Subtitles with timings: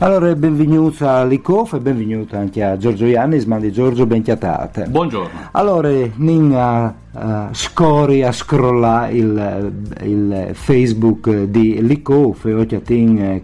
[0.00, 4.84] Allora, benvenuti a Licof e benvenuti anche a Giorgio Iannis, ma di Giorgio Benchiatate.
[4.84, 5.48] Buongiorno.
[5.50, 6.52] Allora, Nin
[7.10, 12.80] uh, scori a scrollare il, il, Facebook di Licof e oggi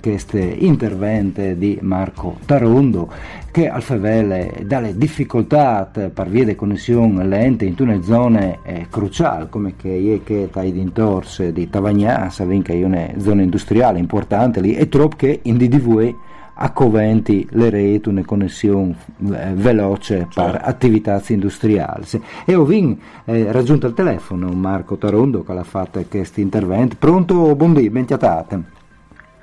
[0.00, 3.10] questo intervento di Marco Tarondo
[3.50, 9.48] che al favele dalle difficoltà per via di connessione lente in alcune zone eh, cruciali
[9.48, 14.60] come che è che tai dintorsi di Tavagnà, sapete che è una zona industriale importante
[14.60, 16.14] lì e troppo che in DDV
[16.54, 18.94] a Coventi le reti, una connessione
[19.32, 20.68] eh, veloce per certo.
[20.68, 22.04] attività industriali.
[22.44, 26.96] E ho eh, raggiunto il telefono Marco Tarondo che ha fatto questo intervento.
[26.98, 27.54] Pronto?
[27.56, 28.82] Buondì, bentiatate.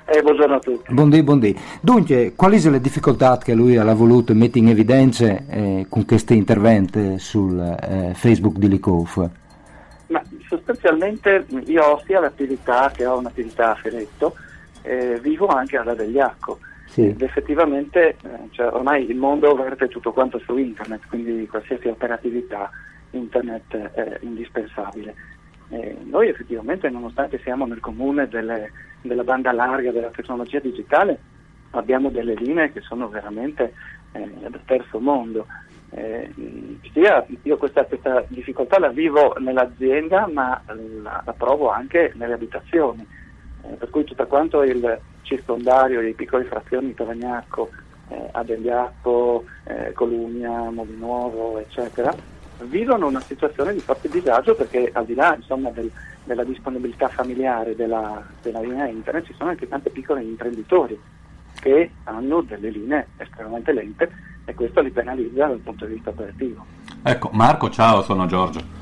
[0.04, 0.92] Eh, buongiorno a tutti.
[0.92, 1.58] Buondì, buondì.
[1.80, 6.36] Dunque, quali sono le difficoltà che lui ha voluto mettere in evidenza eh, con questi
[6.36, 9.28] interventi sul eh, Facebook di Licof?
[10.08, 14.34] Ma sostanzialmente io ho sia l'attività che ho un'attività a Feretto,
[14.82, 16.58] eh, vivo anche alla Degliacco
[16.92, 17.06] sì.
[17.06, 22.70] Ed effettivamente eh, cioè, ormai il mondo verte tutto quanto su internet, quindi qualsiasi operatività
[23.12, 25.14] internet è indispensabile.
[25.70, 31.18] Eh, noi effettivamente, nonostante siamo nel comune delle, della banda larga della tecnologia digitale,
[31.70, 33.72] abbiamo delle linee che sono veramente
[34.12, 35.46] eh, del terzo mondo.
[35.94, 36.30] Eh,
[37.42, 43.06] io questa, questa, difficoltà la vivo nell'azienda, ma la, la provo anche nelle abitazioni,
[43.62, 47.70] eh, per cui tutto quanto il circondario, le piccole frazioni di Tovagnacco,
[48.08, 52.14] eh, Adegliacco, eh, Colugna, Molinuovo, eccetera,
[52.64, 55.90] vivono una situazione di forte disagio perché al di là insomma, del,
[56.24, 60.98] della disponibilità familiare della, della, linea internet ci sono anche tanti piccoli imprenditori
[61.60, 64.10] che hanno delle linee estremamente lente
[64.44, 66.64] e questo li penalizza dal punto di vista operativo.
[67.02, 68.81] Ecco, Marco, ciao, sono Giorgio.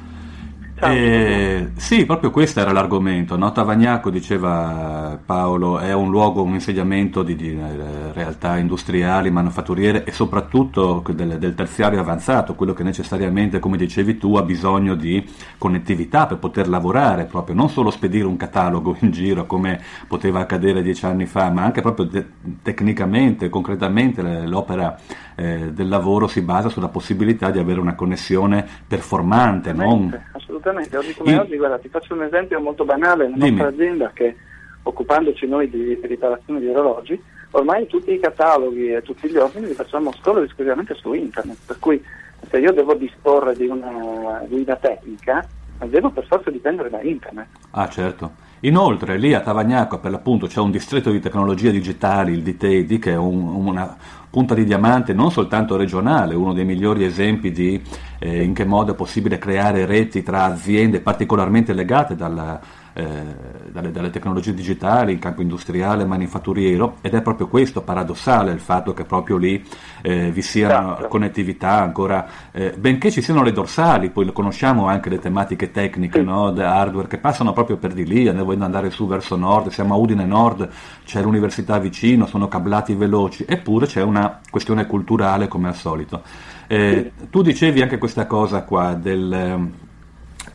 [0.82, 3.36] Eh, sì, proprio questo era l'argomento.
[3.36, 3.52] No?
[3.52, 10.12] Tavagnacco, diceva Paolo, è un luogo, un insediamento di, di eh, realtà industriali, manufatturiere e
[10.12, 15.22] soprattutto del, del, terziario avanzato, quello che necessariamente, come dicevi tu, ha bisogno di
[15.58, 20.82] connettività per poter lavorare proprio, non solo spedire un catalogo in giro come poteva accadere
[20.82, 22.26] dieci anni fa, ma anche proprio de-
[22.62, 24.98] tecnicamente, concretamente l'opera
[25.34, 29.72] eh, del lavoro si basa sulla possibilità di avere una connessione performante.
[29.72, 30.28] Non...
[30.60, 30.96] assolutamente.
[30.96, 34.36] oggi come oggi, guarda, ti faccio un esempio molto banale, la nostra azienda che
[34.82, 37.20] occupandoci noi di riparazione di orologi,
[37.52, 41.58] ormai tutti i cataloghi e tutti gli ordini li facciamo solo ed esclusivamente su internet,
[41.66, 42.02] per cui
[42.48, 45.46] se io devo disporre di una guida tecnica,
[45.84, 47.48] devo per forza dipendere da internet.
[47.70, 48.48] Ah certo.
[48.60, 53.12] Inoltre lì a Tavagnacco per l'appunto c'è un distretto di tecnologie digitali, il DTEDI, che
[53.12, 53.96] è un, una
[54.28, 57.82] punta di diamante non soltanto regionale, uno dei migliori esempi di
[58.18, 62.60] eh, in che modo è possibile creare reti tra aziende particolarmente legate dalla,
[62.92, 68.92] dalle, dalle, tecnologie digitali in campo industriale manifatturiero ed è proprio questo paradossale il fatto
[68.92, 69.64] che proprio lì
[70.02, 71.08] eh, vi sia certo.
[71.08, 76.24] connettività ancora, eh, benché ci siano le dorsali, poi conosciamo anche le tematiche tecniche, sì.
[76.24, 79.94] no, hardware che passano proprio per di lì, noi vogliamo andare su verso nord, siamo
[79.94, 80.68] a Udine Nord,
[81.04, 86.22] c'è l'università vicino, sono cablati veloci, eppure c'è una questione culturale come al solito.
[86.66, 87.12] Eh.
[87.30, 89.88] Tu dicevi anche questa cosa qua del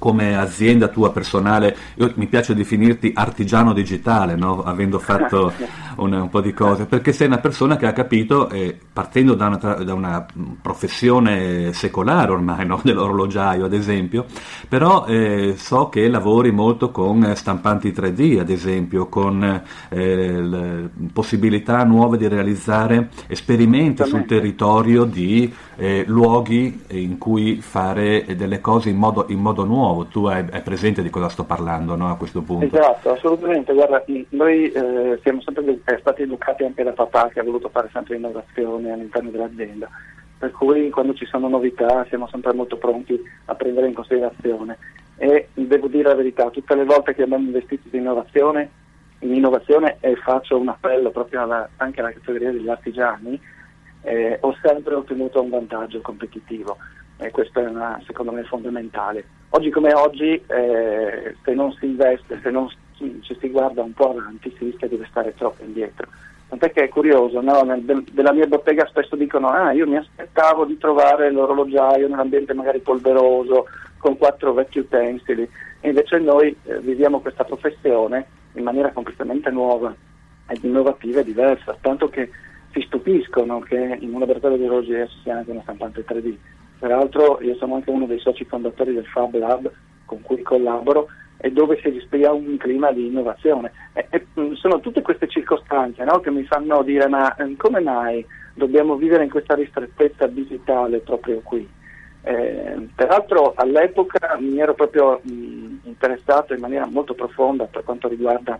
[0.05, 4.61] come azienda tua personale, io, mi piace definirti artigiano digitale, no?
[4.61, 5.51] avendo fatto
[5.97, 9.47] un, un, po' di cose, perché sei una persona che ha capito, eh, partendo da
[9.47, 10.23] una, da una,
[10.61, 12.79] professione secolare ormai, no?
[12.85, 14.25] dell'orologiaio ad esempio,
[14.69, 22.17] però eh, so che lavori molto con stampanti 3D ad esempio, con eh, possibilità nuove
[22.17, 29.25] di realizzare esperimenti sul territorio di eh, luoghi in cui fare delle cose in modo,
[29.29, 32.41] in modo nuovo nuovo, tu hai, hai presente di cosa sto parlando no, a questo
[32.41, 32.65] punto?
[32.65, 37.69] Esatto, assolutamente, guarda, noi eh, siamo sempre stati educati anche da papà che ha voluto
[37.69, 39.89] fare sempre innovazione all'interno dell'azienda,
[40.37, 44.77] per cui quando ci sono novità siamo sempre molto pronti a prendere in considerazione
[45.17, 48.69] e devo dire la verità, tutte le volte che abbiamo investito in innovazione,
[49.19, 53.39] in innovazione e faccio un appello proprio alla, anche alla categoria degli artigiani,
[54.01, 56.77] eh, ho sempre ottenuto un vantaggio competitivo
[57.17, 59.25] e questo è una, secondo me fondamentale.
[59.49, 63.93] Oggi come oggi eh, se non si investe, se non ci, ci si guarda un
[63.93, 66.07] po' avanti si rischia di restare troppo indietro.
[66.47, 67.61] Tant'è che è curioso, no?
[67.61, 72.79] Nel, della mia bottega spesso dicono ah io mi aspettavo di trovare l'orologiaio nell'ambiente magari
[72.79, 75.49] polveroso, con quattro vecchi utensili,
[75.79, 79.95] e invece noi eh, viviamo questa professione in maniera completamente nuova
[80.47, 82.29] ed innovativa e diversa, tanto che
[82.71, 86.35] si stupiscono che in un laboratorio di orologeria ci sia anche una stampante 3D.
[86.79, 89.71] Peraltro io sono anche uno dei soci fondatori del Fab Lab
[90.05, 91.07] con cui collaboro
[91.37, 93.71] e dove si respira un clima di innovazione.
[93.93, 97.79] E, e, mm, sono tutte queste circostanze no, che mi fanno dire ma mm, come
[97.79, 101.67] mai dobbiamo vivere in questa ristrettezza digitale proprio qui?
[102.21, 108.07] Eh, peraltro all'epoca mi ero proprio mh, mm, interessato in maniera molto profonda per quanto
[108.07, 108.57] riguarda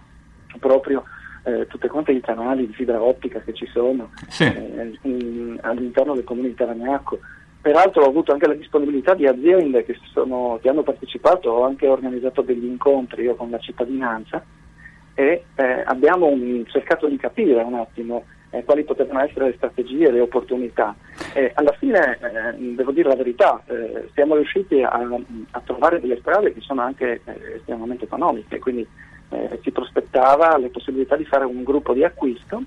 [0.60, 1.04] proprio
[1.46, 4.44] eh, tutte quante i canali di fibra ottica che ci sono sì.
[4.44, 7.20] eh, in, all'interno del comune di Taragnacco.
[7.66, 11.88] Peraltro ho avuto anche la disponibilità di aziende che, sono, che hanno partecipato, ho anche
[11.88, 14.46] organizzato degli incontri io con la cittadinanza
[15.16, 20.12] e eh, abbiamo un, cercato di capire un attimo eh, quali potevano essere le strategie,
[20.12, 20.96] le opportunità.
[21.34, 25.02] E alla fine, eh, devo dire la verità, eh, siamo riusciti a,
[25.50, 28.88] a, trovare delle strade che sono anche eh, estremamente economiche, quindi
[29.30, 32.62] eh, si prospettava la possibilità di fare un gruppo di acquisto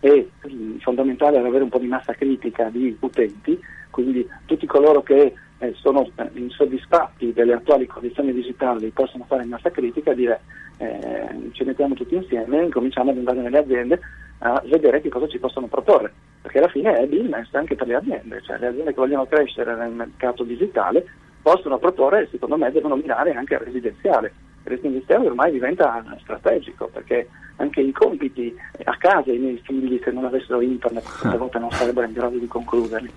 [0.00, 3.60] e mh, fondamentale era avere un po' di massa critica di utenti,
[3.92, 9.70] quindi tutti coloro che eh, sono eh, insoddisfatti delle attuali condizioni digitali possono fare massa
[9.70, 10.40] critica e dire
[10.78, 14.00] eh, ci mettiamo tutti insieme e cominciamo ad andare nelle aziende
[14.38, 17.94] a vedere che cosa ci possono proporre, perché alla fine è business anche per le
[17.94, 21.04] aziende, cioè le aziende che vogliono crescere nel mercato digitale
[21.40, 24.32] possono proporre, secondo me devono mirare anche al residenziale
[24.64, 28.54] il residenziale ormai diventa strategico perché anche i compiti
[28.84, 32.38] a casa i miei figli se non avessero internet queste volte non sarebbero in grado
[32.38, 33.12] di concluderli.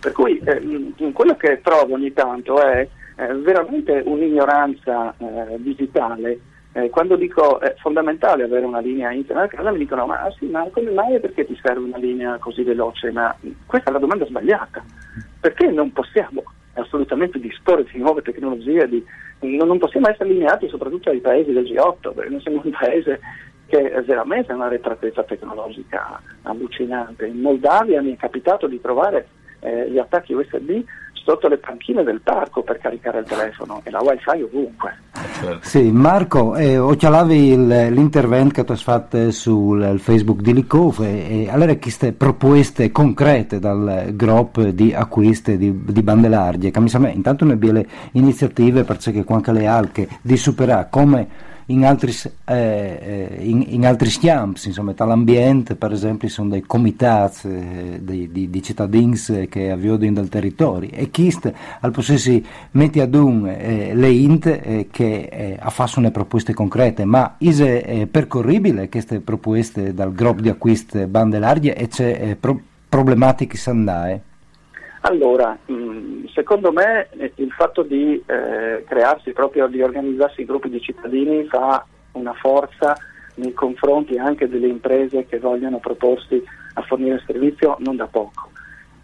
[0.00, 6.38] Per cui eh, quello che trovo ogni tanto è eh, veramente un'ignoranza eh, digitale.
[6.72, 10.44] Eh, quando dico è fondamentale avere una linea internet a casa mi dicono ma sì,
[10.44, 13.10] ma come mai e perché ti serve una linea così veloce?
[13.10, 13.34] Ma
[13.64, 14.84] questa è la domanda sbagliata.
[15.40, 16.42] Perché non possiamo
[16.74, 19.04] assolutamente disporre di nuove tecnologie, di,
[19.40, 23.20] non possiamo essere allineati soprattutto ai paesi del G8, perché noi siamo un paese
[23.66, 27.26] che veramente ha una retratezza tecnologica allucinante.
[27.26, 29.26] In Moldavia mi è capitato di trovare
[29.66, 30.82] eh, gli attacchi USB
[31.12, 34.96] sotto le panchine del parco per caricare il telefono e la wifi ovunque.
[35.60, 41.42] Sì, Marco, eh, occhialavi il, l'intervento che tu hai fatto sul Facebook di Licov e,
[41.42, 46.88] e allora queste proposte concrete dal gruppo di acquisti di, di bande larghe, che mi
[46.88, 51.28] sembra intanto ne abbiamo le iniziative perché anche le alche di superare come
[51.66, 52.14] in altri,
[52.44, 58.30] eh, eh, in, in altri campi, insomma, dall'ambiente per esempio sono dei comitati eh, di,
[58.30, 59.16] di, di, cittadini
[59.48, 64.88] che avviano dal territorio e chist al possessi metti ad un eh, le int eh,
[64.90, 71.04] che eh, affassano proposte concrete, ma è eh, percorribile queste proposte dal gruppo di acquisto
[71.06, 74.25] bande larghe e c'è eh, pro- problematiche sandae?
[75.02, 80.68] Allora, mm, secondo me eh, il fatto di eh, crearsi proprio, di organizzarsi in gruppi
[80.68, 82.96] di cittadini fa una forza
[83.36, 86.42] nei confronti anche delle imprese che vogliono proporsi
[86.74, 88.50] a fornire servizio non da poco.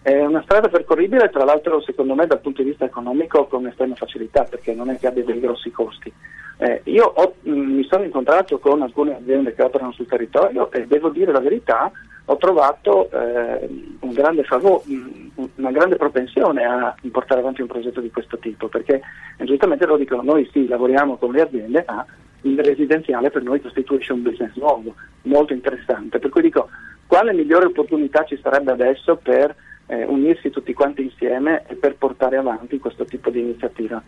[0.02, 3.94] È una strada percorribile, tra l'altro secondo me dal punto di vista economico con estrema
[3.94, 6.12] facilità perché non è che abbia dei grossi costi.
[6.59, 10.71] Eh, io ho, mh, mm, mi sono incontrato con alcune aziende che operano sul territorio
[10.73, 11.90] e devo dire la verità,
[12.25, 13.68] ho trovato eh,
[14.00, 14.82] un grande favore,
[15.56, 19.00] una grande propensione a portare avanti un progetto di questo tipo, perché
[19.37, 22.04] eh, giustamente lo dicono, noi sì, lavoriamo con le aziende, ma
[22.42, 26.18] il residenziale per noi costituisce un business nuovo, molto interessante.
[26.18, 26.68] Per cui dico,
[27.06, 29.54] quale migliore opportunità ci sarebbe adesso per
[29.87, 34.03] eh, unirsi tutti quanti insieme per portare avanti questo tipo di iniziativa?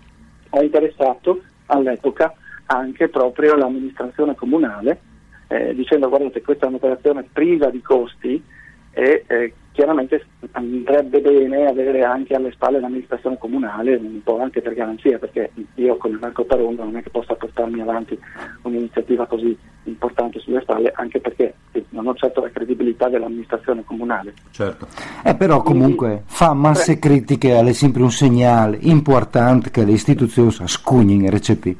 [0.50, 2.34] Ho interessato all'epoca
[2.66, 5.00] anche proprio l'amministrazione comunale
[5.48, 8.42] eh, dicendo guardate questa è un'operazione priva di costi
[8.90, 14.72] e eh, chiaramente andrebbe bene avere anche alle spalle l'amministrazione comunale, un po' anche per
[14.72, 18.16] garanzia, perché io come Marco Tarondo non è che possa portarmi avanti
[18.62, 21.54] un'iniziativa così importante sulle spalle, anche perché
[21.90, 24.34] non ho certo la credibilità dell'amministrazione comunale.
[24.52, 24.86] Certo.
[25.24, 30.52] Eh, però comunque Quindi, fa masse critiche, è sempre un segnale importante che le istituzioni
[30.52, 31.76] scugnin RCP.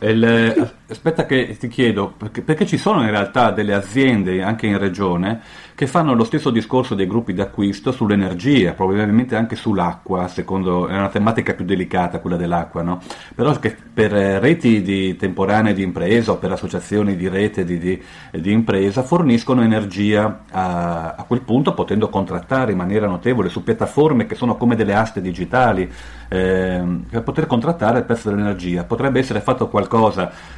[0.00, 4.78] Il, aspetta che ti chiedo, perché, perché, ci sono in realtà delle aziende anche in
[4.78, 5.40] regione
[5.74, 11.08] che fanno lo stesso discorso dei gruppi d'acquisto sull'energia, probabilmente anche sull'acqua, secondo è una
[11.08, 13.00] tematica più delicata quella dell'acqua, no?
[13.34, 17.78] però che per eh, reti di temporanee di impresa o per associazioni di rete di,
[17.78, 18.02] di,
[18.32, 24.26] di impresa forniscono energia a, a, quel punto potendo contrattare in maniera notevole su piattaforme
[24.26, 25.88] che sono come delle aste digitali
[26.28, 28.82] eh, per poter contrattare il prezzo dell'energia.
[28.84, 29.87] Potrebbe essere fatto qualcosa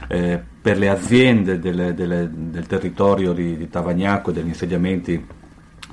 [0.09, 5.39] eh, per le aziende delle, delle, del territorio di, di Tavagnacco e degli insediamenti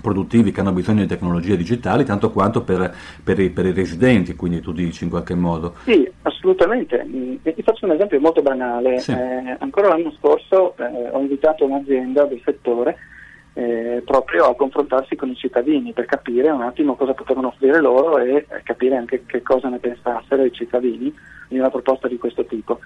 [0.01, 4.35] produttivi che hanno bisogno di tecnologie digitali tanto quanto per, per, i, per, i, residenti,
[4.35, 5.75] quindi tu dici in qualche modo.
[5.83, 7.05] Sì, assolutamente.
[7.43, 8.99] Ti faccio un esempio molto banale.
[8.99, 9.11] Sì.
[9.11, 12.97] Eh, ancora l'anno scorso eh, ho invitato un'azienda del settore
[13.57, 18.19] eh, proprio a confrontarsi con i cittadini per capire un attimo cosa potevano offrire loro
[18.19, 21.11] e capire anche che cosa ne pensassero i cittadini
[21.47, 22.79] di una proposta di questo tipo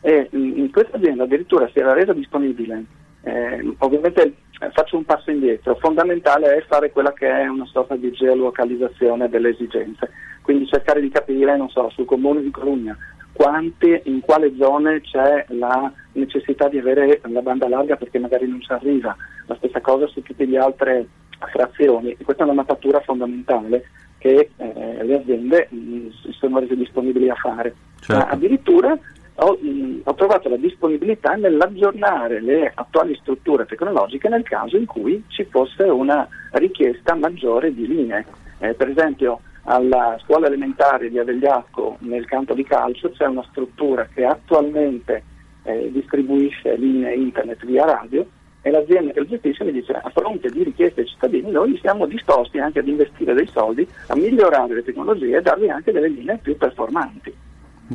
[0.00, 2.84] e in questa azienda addirittura si era resa disponibile,
[3.22, 7.96] eh, ovviamente eh, faccio un passo indietro, fondamentale è fare quella che è una sorta
[7.96, 10.10] di geolocalizzazione delle esigenze,
[10.42, 12.96] quindi cercare di capire, non so, sul comune di Colugna,
[13.32, 18.60] quante, in quale zone c'è la necessità di avere la banda larga perché magari non
[18.60, 21.06] ci arriva, la stessa cosa su tutte le altre
[21.52, 23.84] frazioni, e questa è una mappatura fondamentale
[24.18, 27.74] che eh, le aziende mh, mm, sono rese disponibili a fare.
[28.00, 28.24] Certo.
[28.24, 28.98] Ma addirittura
[29.40, 35.22] ho, mh, ho, trovato la disponibilità nell'aggiornare le attuali strutture tecnologiche nel caso in cui
[35.28, 38.26] ci fosse una richiesta maggiore di linee.
[38.58, 44.08] Eh, per esempio alla scuola elementare di Avegliacco nel campo di calcio c'è una struttura
[44.12, 45.22] che attualmente
[45.62, 48.26] eh, distribuisce linee internet via radio
[48.62, 52.06] e l'azienda che lo gestisce mi dice a fronte di richieste ai cittadini noi siamo
[52.06, 56.38] disposti anche ad investire dei soldi, a migliorare le tecnologie e darvi anche delle linee
[56.38, 57.46] più performanti.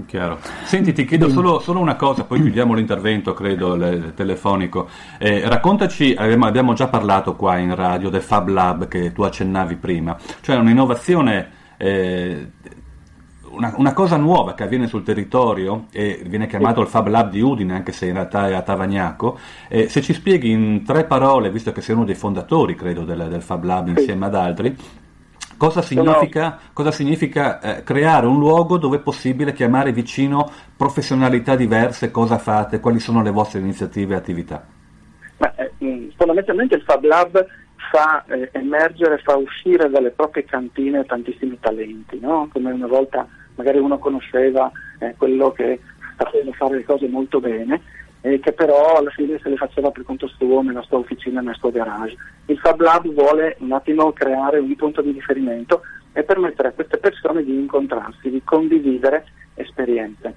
[0.08, 0.40] Chiaro.
[0.64, 4.90] Senti, ti chiedo solo, solo, una cosa, poi chiudiamo l'intervento, credo, le, telefonico.
[5.20, 10.18] Eh, raccontaci, abbiamo, già parlato qua in radio del Fab Lab che tu accennavi prima,
[10.42, 12.52] cioè un'innovazione, eh,
[13.52, 17.42] una, una, cosa nuova che avviene sul territorio e viene chiamato il Fab Lab di
[17.42, 19.38] Udine, anche se in realtà è a Tavagnacco.
[19.68, 23.28] Eh, se ci spieghi in tre parole, visto che sei uno dei fondatori, credo, del,
[23.30, 24.76] del Fab Lab insieme ad altri,
[25.64, 32.12] Cosa significa, cosa significa eh, creare un luogo dove è possibile chiamare vicino professionalità diverse,
[32.12, 34.62] cosa fate, quali sono le vostre iniziative e attività?
[35.38, 37.48] Ma, eh, mm, fondamentalmente il Fab Lab
[37.90, 42.50] fa eh, emergere, fa uscire dalle proprie cantine tantissimi talenti, no?
[42.52, 45.80] come una volta magari uno conosceva eh, quello che
[46.18, 47.82] sapeva fare le cose molto bene
[48.26, 51.56] eh, che però alla fine se le faceva per conto suo nella sua officina, nel
[51.56, 52.16] suo garage.
[52.46, 55.82] Il Fab Lab vuole un attimo creare un punto di riferimento
[56.14, 59.26] e permettere a queste persone di incontrarsi, di condividere
[59.56, 60.34] esperienze.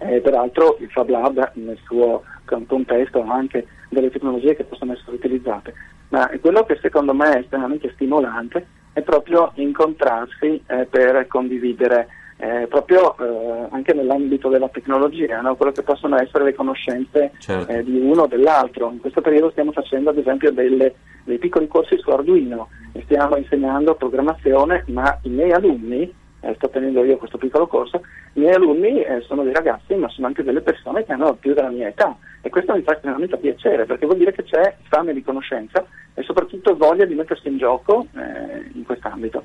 [0.00, 2.24] Eh, peraltro il Fab Lab nel suo
[2.66, 5.72] contesto ha anche delle tecnologie che possono essere utilizzate,
[6.08, 12.08] ma quello che secondo me è estremamente stimolante è proprio incontrarsi eh, per condividere
[12.40, 15.56] eh, proprio eh, anche nell'ambito della tecnologia, no?
[15.56, 17.70] quello che possono essere le conoscenze certo.
[17.70, 18.90] eh, di uno o dell'altro.
[18.90, 20.94] In questo periodo stiamo facendo ad esempio delle,
[21.24, 26.70] dei piccoli corsi su Arduino e stiamo insegnando programmazione, ma i miei alunni, eh, sto
[26.70, 28.00] tenendo io questo piccolo corso,
[28.32, 31.52] i miei alunni eh, sono dei ragazzi, ma sono anche delle persone che hanno più
[31.52, 35.12] della mia età e questo mi fa estremamente piacere perché vuol dire che c'è fame
[35.12, 39.44] di conoscenza e soprattutto voglia di mettersi in gioco eh, in quest'ambito.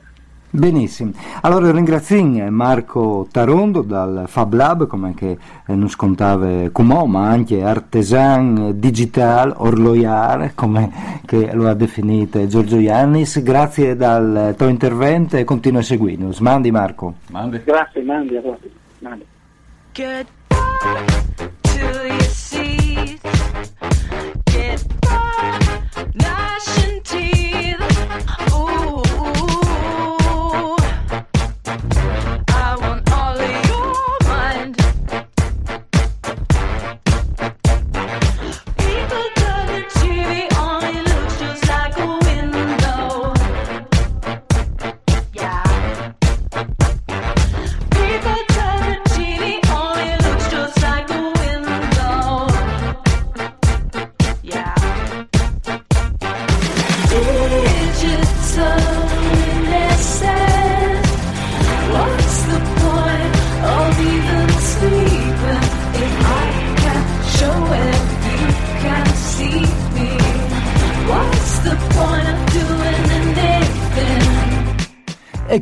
[0.56, 7.28] Benissimo, allora ringrazio Marco Tarondo dal Fab Lab, come che eh, non scontava Cumò, ma
[7.28, 13.44] anche artesan digital, orloiare, come che lo ha definito Giorgio Iannis.
[13.44, 16.42] Grazie dal tuo intervento e continua a seguirci.
[16.42, 17.16] Mandi Marco.
[17.32, 17.62] Mandi.
[17.66, 18.56] Grazie, mandi a voi.
[19.00, 19.26] Mandi.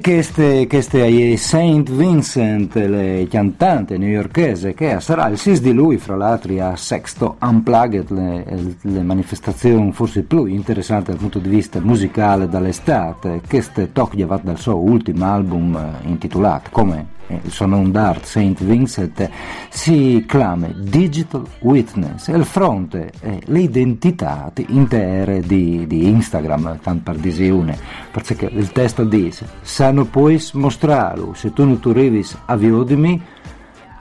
[0.03, 5.97] E queste, queste è Saint Vincent, le cantante newyorkese, che sarà il 6 di lui,
[5.97, 11.79] fra l'altro, a Sexto Unplugged, le, le manifestazioni forse più interessanti dal punto di vista
[11.79, 13.39] musicale dall'estate.
[13.47, 19.29] Questo tocca dal suo ultimo album eh, intitolato come eh, suo nome d'arte Saint Vincent
[19.69, 27.11] si chiama Digital Witness e il fronte è le identità intere di, di Instagram, tanto
[27.11, 27.77] per dire
[28.11, 29.47] perché il testo dice
[29.91, 33.21] non puoi mostrarlo se tu non ti arrivi a vedere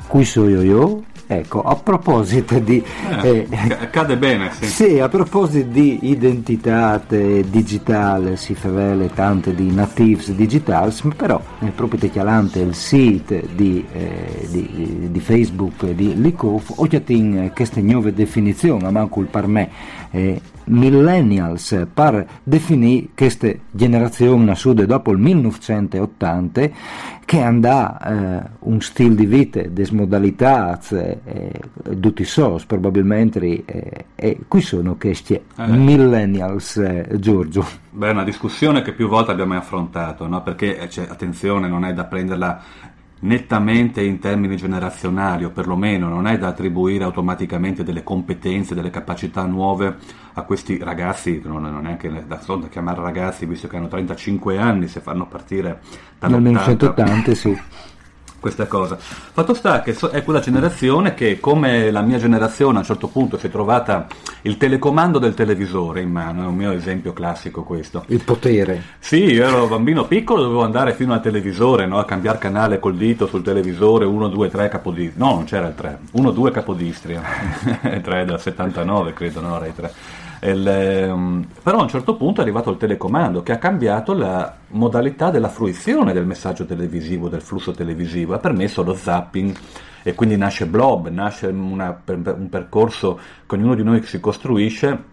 [0.07, 1.05] qui sono io
[1.38, 2.82] Ecco, a proposito di...
[3.22, 4.66] Eh, eh, accade bene, sì.
[4.66, 12.10] Sì, a proposito di identità digitale, si favele tante di natives digitals, però è proprio
[12.10, 18.84] chialante il sito di, eh, di, di, Facebook di Likov, ho in queste nuove definizioni,
[18.84, 19.70] a manco il per me,
[20.10, 26.71] eh, millennials per definire questa generazione nascita dopo il 1980
[27.25, 31.61] che andà eh, un stile di vita, desmodalità, eh,
[31.99, 35.66] tutti sos probabilmente eh, e qui sono questi eh.
[35.66, 37.66] millennials eh, Giorgio.
[37.90, 40.42] Beh, è una discussione che più volte abbiamo affrontato, no?
[40.42, 42.62] perché eh, attenzione, non è da prenderla
[43.23, 49.45] nettamente in termini generazionali, o perlomeno non è da attribuire automaticamente delle competenze, delle capacità
[49.45, 49.97] nuove
[50.35, 54.88] a questi ragazzi, non è neanche da, da chiamare ragazzi, visto che hanno 35 anni,
[54.88, 55.81] se fanno partire
[56.19, 57.61] dal 1980, sì
[58.42, 58.99] questa cosa.
[58.99, 63.38] Fatto sta che è quella generazione che, come la mia generazione a un certo punto
[63.38, 64.08] si è trovata
[64.42, 68.04] il telecomando del televisore in mano, è un mio esempio classico questo.
[68.08, 68.82] Il potere.
[68.99, 71.99] Sì, io ero bambino piccolo, dovevo andare fino al televisore, no?
[71.99, 75.25] a cambiare canale col dito sul televisore, 1, 2, 3 capodistria.
[75.25, 77.22] No, non c'era il 3, 1, 2 capodistria,
[78.02, 79.92] 3 dal 79 credo, no, Rai 3.
[80.44, 84.56] Il, ehm, però a un certo punto è arrivato il telecomando che ha cambiato la
[84.68, 89.56] modalità della fruizione del messaggio televisivo, del flusso televisivo, ha permesso lo zapping.
[90.02, 95.11] E quindi nasce Blob, nasce una, un percorso che ognuno di noi si costruisce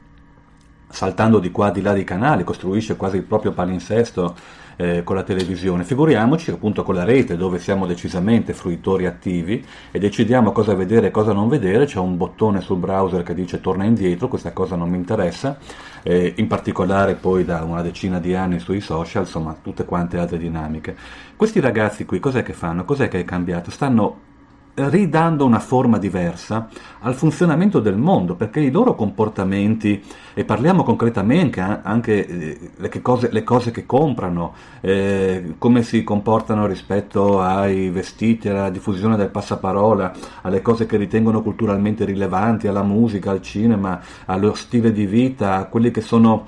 [0.90, 4.36] saltando di qua di là di canali, costruisce quasi il proprio palinsesto
[4.80, 5.84] eh, con la televisione.
[5.84, 11.12] Figuriamoci appunto con la rete dove siamo decisamente fruitori attivi e decidiamo cosa vedere e
[11.12, 14.90] cosa non vedere, c'è un bottone sul browser che dice torna indietro, questa cosa non
[14.90, 15.58] mi interessa,
[16.02, 20.38] eh, in particolare poi da una decina di anni sui social, insomma tutte quante altre
[20.38, 20.96] dinamiche.
[21.36, 22.86] Questi ragazzi qui cos'è che fanno?
[22.86, 23.72] Cos'è che è cambiato?
[23.72, 24.28] Stanno
[24.76, 30.02] ridando una forma diversa al funzionamento del mondo, perché i loro comportamenti,
[30.34, 36.66] e parliamo concretamente anche eh, le cose, le cose che comprano, eh, come si comportano
[36.66, 43.32] rispetto ai vestiti, alla diffusione del passaparola, alle cose che ritengono culturalmente rilevanti, alla musica,
[43.32, 46.46] al cinema, allo stile di vita, a quelli che sono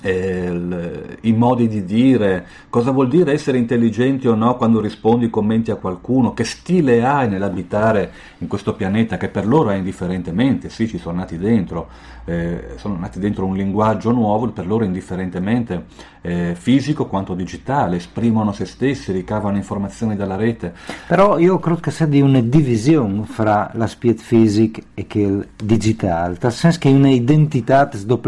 [0.00, 5.70] eh, i modi di dire, cosa vuol dire essere intelligenti o no quando rispondi commenti
[5.70, 10.86] a qualcuno, che stile hai nell'abitare in questo pianeta che per loro è indifferentemente, sì
[10.86, 11.88] ci sono nati dentro,
[12.24, 15.86] eh, sono nati dentro un linguaggio nuovo, per loro indifferentemente
[16.20, 20.74] eh, fisico quanto digitale, esprimono se stessi, ricavano informazioni dalla rete.
[21.06, 26.36] Però io credo che sia di una divisione fra la spiet fisic e il digitale,
[26.40, 28.26] nel senso che è un'identità sdoppiata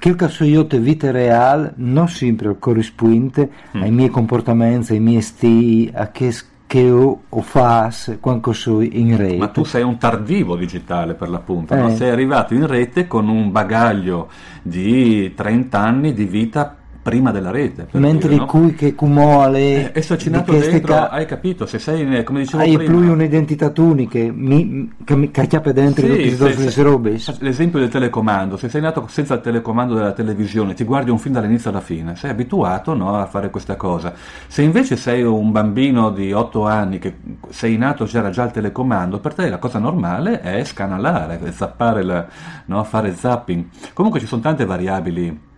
[0.00, 3.82] che io te vita reale non sempre corrisponde mm.
[3.82, 6.32] ai miei comportamenti, ai miei stili, a che
[6.70, 9.36] che io o faccio quando sono in rete.
[9.36, 11.80] Ma tu sei un tardivo digitale per l'appunto, eh.
[11.80, 11.90] no?
[11.96, 14.28] sei arrivato in rete con un bagaglio
[14.62, 17.88] di 30 anni di vita prima della rete.
[17.92, 18.46] Mentre dire, no?
[18.46, 19.92] cui che cumole...
[19.92, 22.92] Eh, socinato dentro, ca- hai capito, se sei, come dicevo hai prima...
[22.92, 27.18] Hai più un'identità unica, mi, che mi cacchiappe dentro sì, tutte queste robe.
[27.38, 31.34] L'esempio del telecomando, se sei nato senza il telecomando della televisione, ti guardi un film
[31.34, 34.12] dall'inizio alla fine, sei abituato no, a fare questa cosa.
[34.46, 37.16] Se invece sei un bambino di 8 anni che
[37.48, 42.26] sei nato c'era già il telecomando, per te la cosa normale è scanalare, zappare, la,
[42.66, 43.64] no, fare zapping.
[43.94, 45.48] Comunque ci sono tante variabili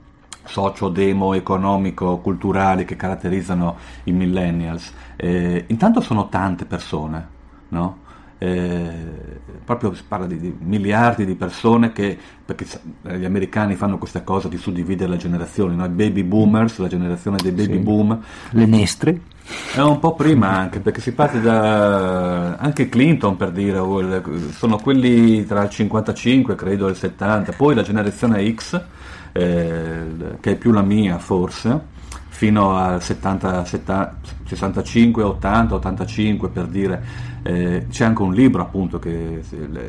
[0.44, 4.92] socio-demo economico-culturali che caratterizzano i millennials.
[5.16, 7.28] Eh, intanto sono tante persone,
[7.68, 7.98] no?
[8.42, 8.90] Eh,
[9.64, 12.66] proprio si parla di, di, miliardi di persone che, perché
[13.02, 15.84] gli americani fanno questa cosa di suddividere le generazioni, no?
[15.84, 17.78] i baby boomers, la generazione dei baby sì.
[17.78, 18.20] boom.
[18.50, 19.20] Le nestre.
[19.72, 23.80] È un po' prima anche, perché si parte da anche Clinton per dire,
[24.50, 28.80] sono quelli tra il 55 credo e il 70, poi la generazione X
[29.32, 30.04] eh,
[30.40, 31.80] che è più la mia forse,
[32.28, 38.98] fino al 70, 70, 65, 80, 85 per dire, eh, c'è anche un libro appunto
[38.98, 39.42] che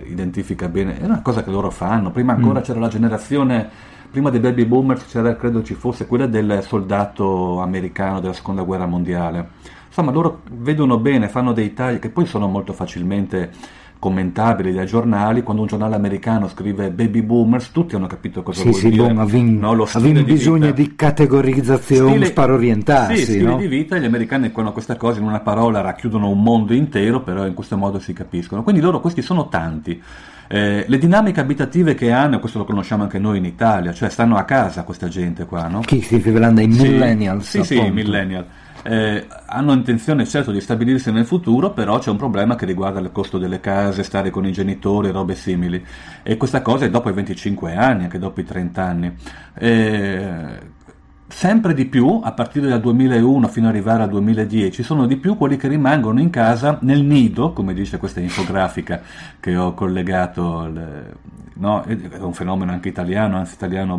[0.06, 2.64] identifica bene, è una cosa che loro fanno, prima ancora mm.
[2.64, 3.70] c'era la generazione
[4.14, 8.86] prima dei baby boomers c'era, credo ci fosse quella del soldato americano della seconda guerra
[8.86, 9.50] mondiale.
[9.88, 13.52] Insomma, loro vedono bene, fanno dei tagli che poi sono molto facilmente
[14.04, 18.68] commentabili dai giornali, quando un giornale americano scrive baby boomers, tutti hanno capito cosa sì,
[18.68, 19.08] vuol sì, dire.
[19.12, 23.16] Avvin, no, lo avvin bisogno di, di categorizzazione stile, per orientarsi.
[23.16, 23.56] Sì, stili no?
[23.56, 27.48] di vita, gli americani con questa cosa in una parola racchiudono un mondo intero, però
[27.48, 28.62] in questo modo si capiscono.
[28.62, 30.02] Quindi loro questi sono tanti.
[30.50, 34.36] Eh, le dinamiche abitative che hanno, questo lo conosciamo anche noi in Italia, cioè stanno
[34.36, 35.80] a casa questa gente qua, no?
[35.80, 37.50] Chi si dei Sì, millennials?
[37.50, 38.46] Sì, sì, i millennial.
[38.84, 43.12] Eh, hanno intenzione certo di stabilirsi nel futuro, però c'è un problema che riguarda il
[43.12, 45.84] costo delle case, stare con i genitori, robe simili.
[46.22, 49.16] E questa cosa è dopo i 25 anni, anche dopo i 30 anni.
[49.56, 50.72] Eh,
[51.34, 55.36] sempre di più, a partire dal 2001 fino ad arrivare al 2010, sono di più
[55.36, 59.02] quelli che rimangono in casa nel nido, come dice questa infografica
[59.40, 61.06] che ho collegato, al-
[61.56, 63.96] no, è un fenomeno anche italiano, anzi italiano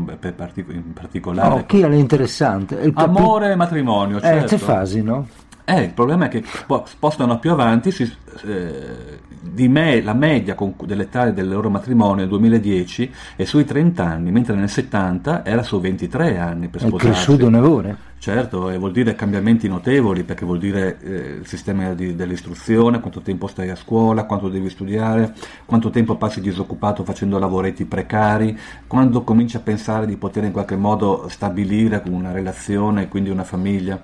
[0.68, 1.48] in particolare.
[1.48, 2.76] No, chi è l'interessante?
[2.76, 4.46] Il Amore e matrimonio, Eh, certo.
[4.46, 5.26] c'è fasi, no?
[5.66, 8.02] Eh, il problema è che spo- spostano più avanti, si-
[8.44, 14.04] eh, di me, la media con- dell'età del loro matrimonio nel 2010 è sui 30
[14.04, 17.06] anni, mentre nel 70 era su 23 anni per È sposarsi.
[17.06, 17.96] cresciuto un evore.
[18.18, 23.20] Certo, e vuol dire cambiamenti notevoli, perché vuol dire eh, il sistema di- dell'istruzione, quanto
[23.20, 25.32] tempo stai a scuola, quanto devi studiare,
[25.64, 30.76] quanto tempo passi disoccupato facendo lavoretti precari, quando cominci a pensare di poter in qualche
[30.76, 34.00] modo stabilire una relazione e quindi una famiglia.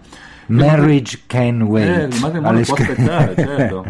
[0.50, 2.14] Marriage can Eh, wait.
[2.14, 3.84] il matrimonio può aspettare, certo.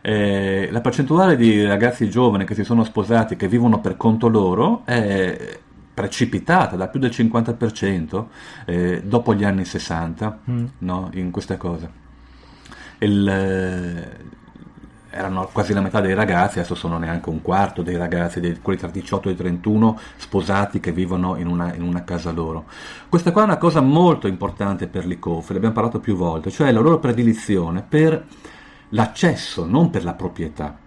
[0.00, 4.82] Eh, la percentuale di ragazzi giovani che si sono sposati, che vivono per conto loro,
[4.84, 5.58] è
[5.94, 8.24] precipitata da più del 50%
[8.66, 10.64] eh, dopo gli anni 60 Mm.
[10.78, 11.90] no, in queste cose.
[12.98, 14.16] Il, eh,
[15.12, 18.78] erano quasi la metà dei ragazzi, adesso sono neanche un quarto dei ragazzi, dei- quelli
[18.78, 22.64] tra i 18 e i 31 sposati che vivono in una, in una casa loro.
[23.08, 26.72] Questa qua è una cosa molto importante per l'ICOF, ne abbiamo parlato più volte, cioè
[26.72, 28.24] la loro predilizione per
[28.88, 30.78] l'accesso, non per la proprietà.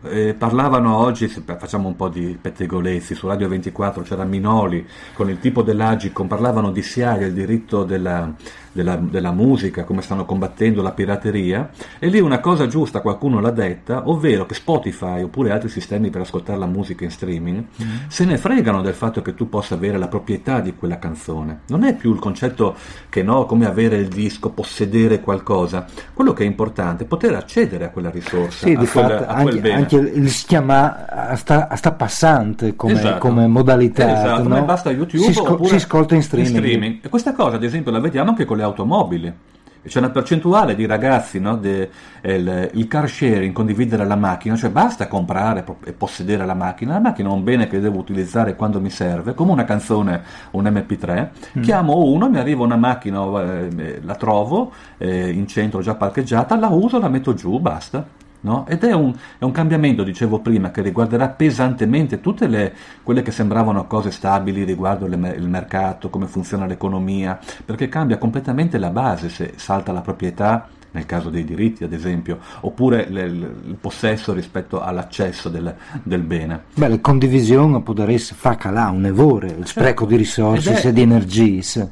[0.00, 5.40] Eh, parlavano oggi, facciamo un po' di pettegolezzi, su Radio 24 c'era Minoli con il
[5.40, 8.32] tipo dell'Agicom, parlavano di SIAE, il diritto della,
[8.78, 13.50] della- della musica, come stanno combattendo la pirateria, e lì una cosa giusta qualcuno l'ha
[13.50, 17.64] detta, ovvero che Spotify oppure altri sistemi per ascoltare la musica in streaming
[18.06, 21.60] se ne fregano del fatto che tu possa avere la proprietà di quella canzone.
[21.68, 22.76] Non è più il concetto
[23.08, 25.84] che no, come avere il disco, possedere qualcosa.
[26.14, 29.16] Quello che è importante è poter accedere a quella risorsa, Sì, a, quel, fatto a
[29.16, 29.74] quel anche, bene.
[29.74, 33.18] anche il si chiama sta, sta passante come, Esatto.
[33.18, 34.12] come modalità.
[34.12, 34.48] Esatto, no?
[34.50, 36.98] ma basta YouTube si, sco- oppure si ascolta in streaming.
[37.02, 39.32] E questa cosa, ad esempio, la vediamo anche con le automobili.
[39.80, 41.88] C'è una percentuale di ragazzi, no, de-
[42.22, 47.00] il, il car sharing, condividere la macchina, cioè basta comprare e possedere la macchina, la
[47.00, 51.28] macchina è un bene che devo utilizzare quando mi serve, come una canzone, un MP3,
[51.58, 51.62] Mm.
[51.62, 56.68] chiamo uno, mi arriva una macchina, eh, la trovo eh, in centro già parcheggiata, la
[56.68, 58.04] uso, la metto giù, basta.
[58.40, 58.66] No?
[58.68, 63.32] Ed è un, è un cambiamento, dicevo prima, che riguarderà pesantemente tutte le, quelle che
[63.32, 69.28] sembravano cose stabili riguardo le il mercato, come funziona l'economia, perché cambia completamente la base
[69.28, 74.32] se salta la proprietà, nel caso dei diritti ad esempio, oppure le- il, il possesso
[74.32, 76.62] rispetto all'accesso del, del bene.
[76.74, 80.92] Beh, la condivisione può essere fa calare un evore, il spreco di risorse è- e
[80.92, 81.36] di energie.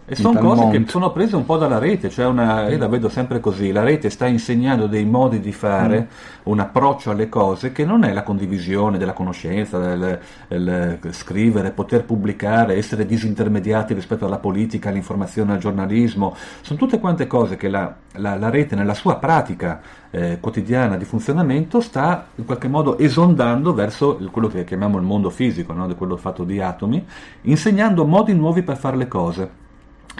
[0.06, 3.08] E sono cose che sono prese un po' dalla rete, cioè una, io la vedo
[3.08, 6.08] sempre così, la rete sta insegnando dei modi di fare,
[6.44, 12.04] un approccio alle cose che non è la condivisione della conoscenza, del, del scrivere, poter
[12.04, 17.94] pubblicare, essere disintermediati rispetto alla politica, all'informazione, al giornalismo, sono tutte quante cose che la,
[18.12, 23.74] la- la rete nella sua pratica eh, quotidiana di funzionamento sta in qualche modo esondando
[23.74, 25.92] verso quello che chiamiamo il mondo fisico, no?
[25.96, 27.04] quello fatto di atomi,
[27.42, 29.64] insegnando modi nuovi per fare le cose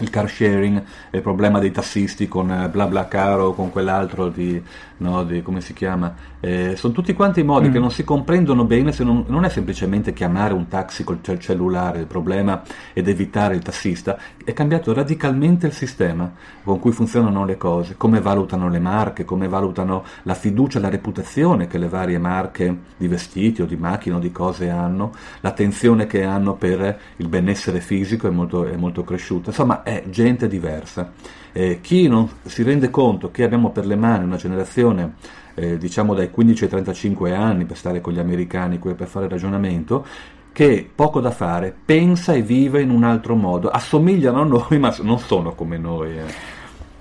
[0.00, 4.62] il car sharing, il problema dei tassisti con eh, BlaBlaCar o con quell'altro di,
[4.98, 6.14] no, di come si chiama,
[6.46, 10.12] Eh, sono tutti quanti modi che non si comprendono bene se non, non è semplicemente
[10.12, 15.66] chiamare un taxi col cel- cellulare il problema ed evitare il tassista, è cambiato radicalmente
[15.66, 16.32] il sistema
[16.62, 21.66] con cui funzionano le cose, come valutano le marche, come valutano la fiducia la reputazione
[21.66, 26.22] che le varie marche di vestiti o di macchine o di cose hanno, l'attenzione che
[26.22, 31.10] hanno per il benessere fisico è molto, è molto cresciuta, insomma è gente diversa.
[31.50, 35.14] Eh, chi non si rende conto che abbiamo per le mani una generazione
[35.56, 40.06] eh, diciamo dai 15 ai 35 anni per stare con gli americani, per fare ragionamento,
[40.52, 44.94] che poco da fare, pensa e vive in un altro modo, assomigliano a noi ma
[45.00, 46.18] non sono come noi.
[46.18, 46.55] eh.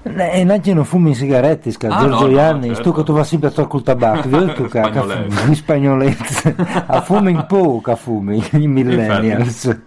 [0.07, 2.91] E neanche non fumi sigarette, sca, ah, Giorgio no, Ianni, no, certo.
[2.91, 4.81] tu che tu vai sempre a col tabacco, io tu che
[5.29, 9.81] fumi spagnolezze, a fumi un po' che fumi, i millennials.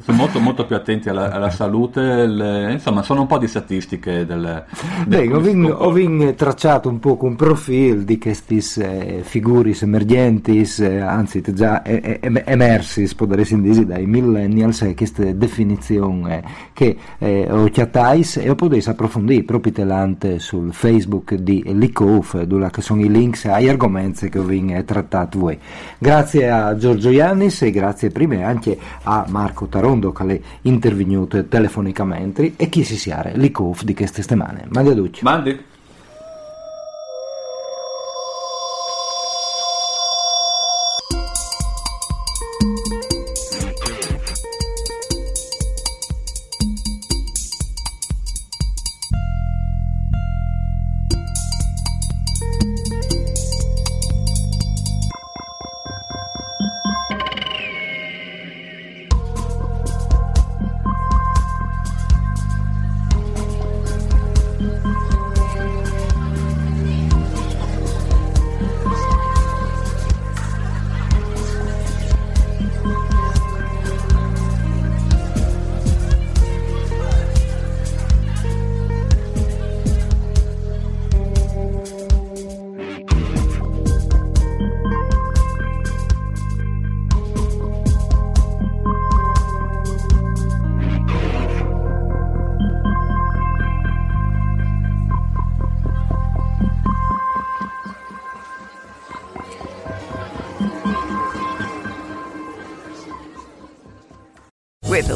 [0.00, 4.24] Sono molto, molto più attenti alla, alla salute, le, insomma sono un po' di statistiche
[4.24, 4.64] del...
[5.06, 11.00] del Beh, ho, ho tracciato un po' un profilo di questi eh, figuris emergenti, eh,
[11.00, 17.64] anzi già eh, eh, emersi, potresti dire, dai millennials, eh, questa definizione che eh, ho
[17.64, 23.66] chiatais e ho potuto approfondire capitelante sul Facebook di Licof, dove sono i link ai
[23.66, 25.58] argomenti che ho trattato voi.
[25.96, 32.52] Grazie a Giorgio Iannis e grazie prima anche a Marco Tarondo che è intervenuto telefonicamente
[32.56, 34.66] e chi si siare Licof di queste settimane.
[34.68, 35.20] Mandi a tutti.
[35.22, 35.72] Mandi.